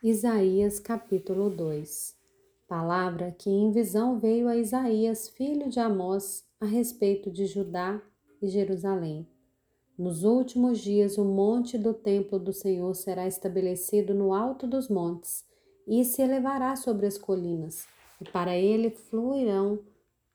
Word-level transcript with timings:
Isaías 0.00 0.78
capítulo 0.78 1.50
2 1.50 2.14
Palavra 2.68 3.34
que 3.36 3.50
em 3.50 3.72
visão 3.72 4.16
veio 4.16 4.46
a 4.46 4.56
Isaías, 4.56 5.28
filho 5.28 5.68
de 5.68 5.80
Amós, 5.80 6.46
a 6.60 6.66
respeito 6.66 7.32
de 7.32 7.46
Judá 7.46 8.00
e 8.40 8.46
Jerusalém. 8.46 9.26
Nos 9.98 10.22
últimos 10.22 10.78
dias, 10.78 11.18
o 11.18 11.24
monte 11.24 11.76
do 11.76 11.92
templo 11.92 12.38
do 12.38 12.52
Senhor 12.52 12.94
será 12.94 13.26
estabelecido 13.26 14.14
no 14.14 14.32
alto 14.32 14.68
dos 14.68 14.88
montes 14.88 15.44
e 15.84 16.04
se 16.04 16.22
elevará 16.22 16.76
sobre 16.76 17.04
as 17.04 17.18
colinas, 17.18 17.88
e 18.20 18.24
para 18.30 18.56
ele 18.56 18.90
fluirão 18.90 19.80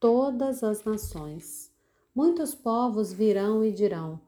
todas 0.00 0.64
as 0.64 0.82
nações. 0.82 1.70
Muitos 2.12 2.52
povos 2.52 3.12
virão 3.12 3.64
e 3.64 3.70
dirão: 3.70 4.18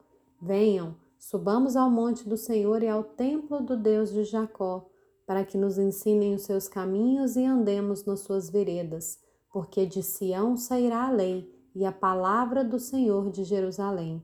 Venham, 0.41 0.95
subamos 1.19 1.75
ao 1.75 1.91
monte 1.91 2.25
do 2.25 2.37
Senhor 2.37 2.81
e 2.81 2.87
ao 2.87 3.03
templo 3.03 3.59
do 3.59 3.75
Deus 3.75 4.13
de 4.13 4.23
Jacó 4.23 4.89
para 5.25 5.43
que 5.43 5.57
nos 5.57 5.77
ensinem 5.77 6.35
os 6.35 6.43
seus 6.43 6.67
caminhos 6.67 7.35
e 7.35 7.43
andemos 7.43 8.05
nas 8.05 8.19
suas 8.19 8.49
veredas, 8.49 9.17
porque 9.51 9.85
de 9.85 10.03
Sião 10.03 10.55
sairá 10.55 11.07
a 11.07 11.11
lei 11.11 11.51
e 11.73 11.83
a 11.85 11.91
palavra 11.91 12.63
do 12.63 12.79
Senhor 12.79 13.29
de 13.31 13.43
Jerusalém. 13.43 14.23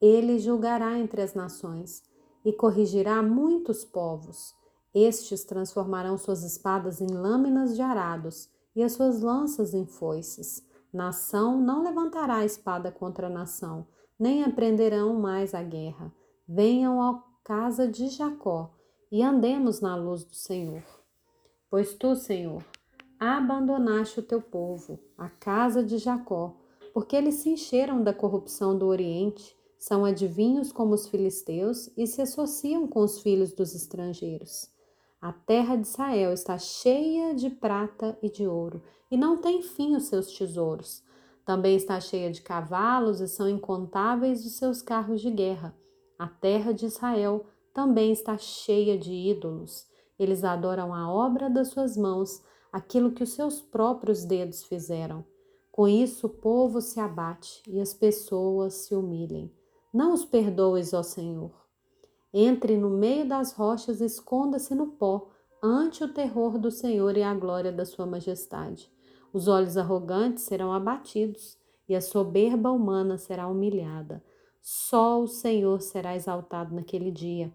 Ele 0.00 0.38
julgará 0.38 0.98
entre 0.98 1.20
as 1.20 1.34
nações 1.34 2.02
e 2.44 2.52
corrigirá 2.52 3.22
muitos 3.22 3.84
povos. 3.84 4.54
Estes 4.94 5.44
transformarão 5.44 6.16
suas 6.16 6.42
espadas 6.42 7.00
em 7.00 7.08
lâminas 7.08 7.76
de 7.76 7.82
arados 7.82 8.48
e 8.74 8.82
as 8.82 8.92
suas 8.92 9.20
lanças 9.20 9.74
em 9.74 9.84
foices. 9.84 10.64
Nação 10.92 11.60
não 11.60 11.82
levantará 11.82 12.44
espada 12.44 12.90
contra 12.90 13.28
nação, 13.28 13.86
nem 14.18 14.42
aprenderão 14.42 15.14
mais 15.14 15.54
a 15.54 15.62
guerra. 15.62 16.12
Venham 16.48 17.00
à 17.00 17.22
casa 17.44 17.86
de 17.86 18.08
Jacó 18.08 18.74
e 19.10 19.22
andemos 19.22 19.80
na 19.80 19.96
luz 19.96 20.24
do 20.24 20.34
Senhor. 20.34 20.82
Pois 21.68 21.94
tu, 21.94 22.14
Senhor, 22.14 22.64
abandonaste 23.18 24.20
o 24.20 24.22
teu 24.22 24.40
povo, 24.40 24.98
a 25.16 25.28
casa 25.28 25.82
de 25.82 25.98
Jacó, 25.98 26.56
porque 26.92 27.16
eles 27.16 27.36
se 27.36 27.50
encheram 27.50 28.02
da 28.02 28.12
corrupção 28.12 28.76
do 28.76 28.86
Oriente, 28.86 29.56
são 29.78 30.04
adivinhos 30.04 30.72
como 30.72 30.94
os 30.94 31.08
filisteus 31.08 31.90
e 31.96 32.06
se 32.06 32.20
associam 32.20 32.86
com 32.86 33.00
os 33.00 33.20
filhos 33.20 33.52
dos 33.52 33.74
estrangeiros. 33.74 34.70
A 35.20 35.32
terra 35.32 35.76
de 35.76 35.86
Israel 35.86 36.32
está 36.32 36.56
cheia 36.56 37.34
de 37.34 37.50
prata 37.50 38.18
e 38.22 38.30
de 38.30 38.46
ouro, 38.46 38.82
e 39.10 39.16
não 39.16 39.36
tem 39.36 39.62
fim 39.62 39.94
os 39.96 40.04
seus 40.04 40.32
tesouros. 40.32 41.02
Também 41.44 41.76
está 41.76 42.00
cheia 42.00 42.30
de 42.30 42.42
cavalos 42.42 43.20
e 43.20 43.28
são 43.28 43.48
incontáveis 43.48 44.44
os 44.46 44.52
seus 44.52 44.80
carros 44.80 45.20
de 45.20 45.30
guerra. 45.30 45.74
A 46.18 46.26
terra 46.26 46.72
de 46.72 46.86
Israel 46.86 47.46
também 47.72 48.12
está 48.12 48.36
cheia 48.36 48.98
de 48.98 49.12
ídolos. 49.12 49.86
Eles 50.18 50.44
adoram 50.44 50.92
a 50.92 51.10
obra 51.10 51.48
das 51.48 51.68
suas 51.68 51.96
mãos, 51.96 52.42
aquilo 52.72 53.12
que 53.12 53.22
os 53.22 53.32
seus 53.32 53.60
próprios 53.60 54.24
dedos 54.24 54.62
fizeram. 54.62 55.24
Com 55.70 55.88
isso 55.88 56.26
o 56.26 56.30
povo 56.30 56.80
se 56.80 57.00
abate 57.00 57.62
e 57.66 57.80
as 57.80 57.94
pessoas 57.94 58.74
se 58.74 58.94
humilhem. 58.94 59.50
Não 59.92 60.12
os 60.12 60.24
perdoes, 60.24 60.92
ó 60.92 61.02
Senhor. 61.02 61.52
Entre 62.32 62.76
no 62.76 62.90
meio 62.90 63.26
das 63.26 63.52
rochas 63.52 64.00
esconda-se 64.00 64.74
no 64.74 64.88
pó, 64.88 65.30
ante 65.62 66.04
o 66.04 66.12
terror 66.12 66.58
do 66.58 66.70
Senhor 66.70 67.16
e 67.16 67.22
a 67.22 67.34
glória 67.34 67.72
da 67.72 67.84
sua 67.84 68.06
majestade. 68.06 68.90
Os 69.32 69.48
olhos 69.48 69.76
arrogantes 69.76 70.44
serão 70.44 70.72
abatidos 70.72 71.56
e 71.88 71.94
a 71.94 72.00
soberba 72.00 72.70
humana 72.70 73.16
será 73.16 73.46
humilhada. 73.48 74.22
Só 74.60 75.22
o 75.22 75.26
Senhor 75.26 75.80
será 75.80 76.14
exaltado 76.14 76.74
naquele 76.74 77.10
dia 77.10 77.52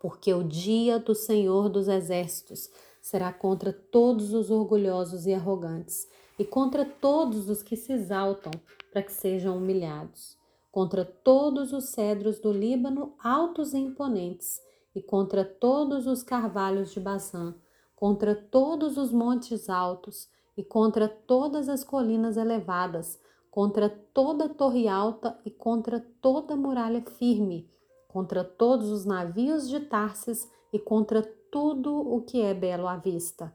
porque 0.00 0.32
o 0.32 0.42
dia 0.42 0.98
do 0.98 1.14
Senhor 1.14 1.68
dos 1.68 1.86
Exércitos 1.86 2.70
será 3.02 3.32
contra 3.32 3.70
todos 3.70 4.32
os 4.32 4.50
orgulhosos 4.50 5.26
e 5.26 5.34
arrogantes, 5.34 6.08
e 6.38 6.44
contra 6.44 6.86
todos 6.86 7.50
os 7.50 7.62
que 7.62 7.76
se 7.76 7.92
exaltam 7.92 8.50
para 8.90 9.02
que 9.02 9.12
sejam 9.12 9.58
humilhados, 9.58 10.38
contra 10.72 11.04
todos 11.04 11.74
os 11.74 11.90
cedros 11.90 12.38
do 12.38 12.50
Líbano 12.50 13.14
altos 13.22 13.74
e 13.74 13.78
imponentes, 13.78 14.58
e 14.94 15.02
contra 15.02 15.44
todos 15.44 16.06
os 16.06 16.22
carvalhos 16.22 16.92
de 16.92 16.98
Bazã, 16.98 17.54
contra 17.94 18.34
todos 18.34 18.96
os 18.96 19.12
montes 19.12 19.68
altos, 19.68 20.28
e 20.56 20.64
contra 20.64 21.08
todas 21.08 21.68
as 21.68 21.84
colinas 21.84 22.36
elevadas, 22.36 23.20
contra 23.50 23.88
toda 23.88 24.48
torre 24.48 24.88
alta 24.88 25.38
e 25.44 25.50
contra 25.50 26.00
toda 26.20 26.56
muralha 26.56 27.02
firme, 27.02 27.68
contra 28.12 28.42
todos 28.42 28.90
os 28.90 29.04
navios 29.04 29.68
de 29.68 29.80
Tarsis 29.80 30.50
e 30.72 30.78
contra 30.78 31.22
tudo 31.50 31.94
o 31.94 32.20
que 32.22 32.40
é 32.40 32.52
belo 32.52 32.88
à 32.88 32.96
vista. 32.96 33.54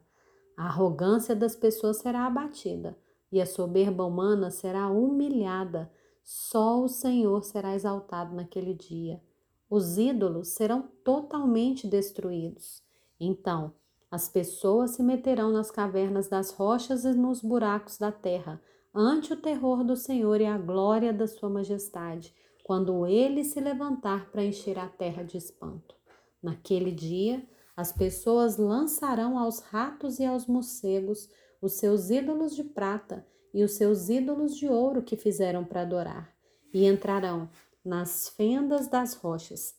A 0.56 0.66
arrogância 0.66 1.36
das 1.36 1.54
pessoas 1.54 1.98
será 1.98 2.26
abatida 2.26 2.96
e 3.30 3.40
a 3.40 3.46
soberba 3.46 4.04
humana 4.04 4.50
será 4.50 4.88
humilhada. 4.88 5.90
Só 6.24 6.82
o 6.82 6.88
Senhor 6.88 7.44
será 7.44 7.74
exaltado 7.74 8.34
naquele 8.34 8.72
dia. 8.72 9.20
Os 9.68 9.98
ídolos 9.98 10.48
serão 10.48 10.88
totalmente 11.04 11.86
destruídos. 11.86 12.82
Então, 13.20 13.74
as 14.10 14.28
pessoas 14.28 14.92
se 14.92 15.02
meterão 15.02 15.52
nas 15.52 15.70
cavernas 15.70 16.28
das 16.28 16.50
rochas 16.50 17.04
e 17.04 17.12
nos 17.12 17.42
buracos 17.42 17.98
da 17.98 18.10
terra, 18.10 18.60
ante 18.94 19.32
o 19.32 19.36
terror 19.36 19.84
do 19.84 19.96
Senhor 19.96 20.40
e 20.40 20.46
a 20.46 20.56
glória 20.56 21.12
da 21.12 21.26
sua 21.26 21.50
majestade 21.50 22.34
quando 22.66 23.06
ele 23.06 23.44
se 23.44 23.60
levantar 23.60 24.28
para 24.32 24.44
encher 24.44 24.76
a 24.76 24.88
terra 24.88 25.22
de 25.22 25.38
espanto. 25.38 25.94
Naquele 26.42 26.90
dia, 26.90 27.48
as 27.76 27.92
pessoas 27.92 28.56
lançarão 28.56 29.38
aos 29.38 29.60
ratos 29.60 30.18
e 30.18 30.24
aos 30.24 30.48
morcegos 30.48 31.30
os 31.62 31.74
seus 31.74 32.10
ídolos 32.10 32.56
de 32.56 32.64
prata 32.64 33.24
e 33.54 33.62
os 33.62 33.74
seus 33.74 34.08
ídolos 34.08 34.56
de 34.56 34.66
ouro 34.66 35.00
que 35.00 35.16
fizeram 35.16 35.64
para 35.64 35.82
adorar, 35.82 36.36
e 36.74 36.84
entrarão 36.84 37.48
nas 37.84 38.30
fendas 38.30 38.88
das 38.88 39.14
rochas 39.14 39.76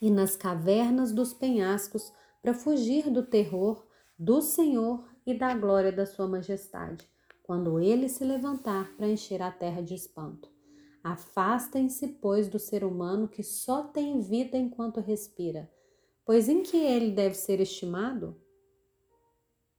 e 0.00 0.08
nas 0.08 0.36
cavernas 0.36 1.10
dos 1.10 1.34
penhascos 1.34 2.12
para 2.40 2.54
fugir 2.54 3.10
do 3.10 3.24
terror 3.24 3.84
do 4.16 4.40
Senhor 4.40 5.04
e 5.26 5.34
da 5.34 5.52
glória 5.52 5.90
da 5.90 6.06
Sua 6.06 6.28
Majestade, 6.28 7.08
quando 7.42 7.80
ele 7.80 8.08
se 8.08 8.24
levantar 8.24 8.94
para 8.96 9.08
encher 9.08 9.42
a 9.42 9.50
terra 9.50 9.82
de 9.82 9.96
espanto. 9.96 10.53
Afastem-se, 11.04 12.08
pois, 12.08 12.48
do 12.48 12.58
ser 12.58 12.82
humano 12.82 13.28
que 13.28 13.42
só 13.42 13.82
tem 13.82 14.20
vida 14.20 14.56
enquanto 14.56 15.00
respira, 15.00 15.70
pois 16.24 16.48
em 16.48 16.62
que 16.62 16.78
ele 16.78 17.10
deve 17.10 17.34
ser 17.34 17.60
estimado? 17.60 18.42